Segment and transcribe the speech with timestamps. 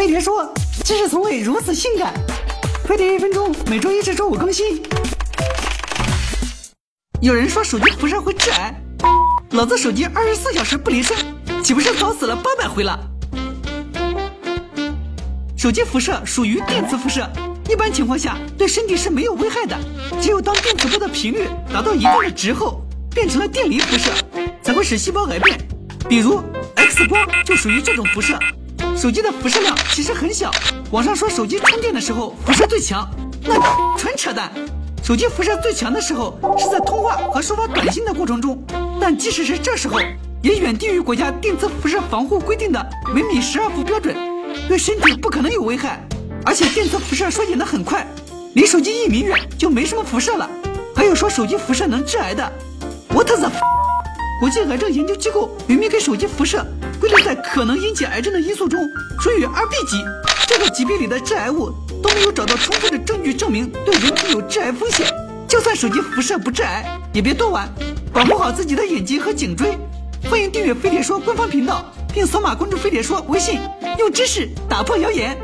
[0.00, 0.50] 飞碟说，
[0.82, 2.14] 知识从未如此性感。
[2.86, 4.82] 飞碟一分钟，每周一至周五更新。
[7.20, 8.74] 有人说手机辐射会致癌，
[9.50, 11.14] 老子手机二十四小时不离身，
[11.62, 12.98] 岂不是早死了八百回了？
[15.54, 17.30] 手机辐射属于电磁辐射，
[17.68, 19.76] 一般情况下对身体是没有危害的。
[20.18, 22.80] 只有当电磁波的频率达到一定的值后，
[23.14, 24.10] 变成了电离辐射，
[24.62, 25.58] 才会使细胞癌变。
[26.08, 26.42] 比如
[26.74, 28.38] X 光就属于这种辐射。
[29.00, 30.50] 手机的辐射量其实很小，
[30.90, 33.08] 网上说手机充电的时候辐射最强，
[33.42, 33.54] 那
[33.96, 34.52] 纯扯淡。
[35.02, 38.62] 手机辐射最强的时候是在通话和收发短信的过程中，
[39.00, 39.98] 但即使是这时候，
[40.42, 44.14] 也远低于国家电磁辐射防护规定的每米十二伏标准，
[44.68, 45.98] 对身体不可能有危害。
[46.44, 48.06] 而且电磁辐射衰减的很快，
[48.52, 50.46] 离手机一米远就没什么辐射了。
[50.94, 52.52] 还有说手机辐射能致癌的
[53.08, 53.50] ，What the？
[54.40, 56.64] 国际癌症研究机构明明给手机辐射
[56.98, 58.80] 归类在可能引起癌症的因素中，
[59.20, 60.02] 属于二 B 级。
[60.48, 61.70] 这个级别里的致癌物
[62.02, 65.06] 都没有找到充分的证据证明对人体有致癌风险。
[65.46, 67.68] 就算手机辐射不致癌，也别多玩，
[68.14, 69.76] 保护好自己的眼睛和颈椎。
[70.30, 73.60] 欢迎订阅飞碟说官方频道，并扫码关注飞碟说微信，
[73.98, 75.36] 用知识打破谣言。